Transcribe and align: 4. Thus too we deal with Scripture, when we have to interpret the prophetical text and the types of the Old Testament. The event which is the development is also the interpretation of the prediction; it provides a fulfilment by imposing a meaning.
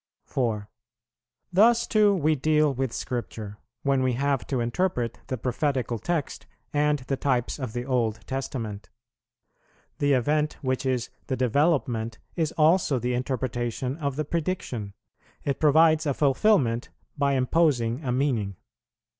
4. 0.25 0.67
Thus 1.53 1.85
too 1.85 2.15
we 2.15 2.33
deal 2.33 2.73
with 2.73 2.91
Scripture, 2.91 3.59
when 3.83 4.01
we 4.01 4.13
have 4.13 4.47
to 4.47 4.59
interpret 4.59 5.19
the 5.27 5.37
prophetical 5.37 5.99
text 5.99 6.47
and 6.73 6.97
the 7.01 7.15
types 7.15 7.59
of 7.59 7.73
the 7.73 7.85
Old 7.85 8.19
Testament. 8.25 8.89
The 9.99 10.13
event 10.13 10.57
which 10.63 10.87
is 10.87 11.11
the 11.27 11.37
development 11.37 12.17
is 12.35 12.51
also 12.53 12.97
the 12.97 13.13
interpretation 13.13 13.95
of 13.97 14.15
the 14.15 14.25
prediction; 14.25 14.95
it 15.43 15.59
provides 15.59 16.07
a 16.07 16.15
fulfilment 16.15 16.89
by 17.15 17.33
imposing 17.33 18.03
a 18.03 18.11
meaning. 18.11 18.55